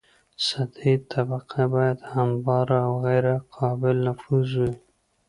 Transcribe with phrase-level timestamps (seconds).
[0.45, 4.73] سطحي طبقه باید همواره او غیر قابل نفوذ وي